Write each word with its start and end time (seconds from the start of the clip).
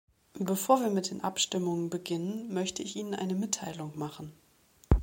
Bevor 0.39 0.79
wir 0.81 0.89
mit 0.89 1.11
den 1.11 1.23
Abstimmungen 1.23 1.91
beginnen, 1.91 2.51
möchte 2.51 2.81
ich 2.81 2.95
Ihnen 2.95 3.13
eine 3.13 3.35
Mitteilung 3.35 3.95
machen. 3.99 4.33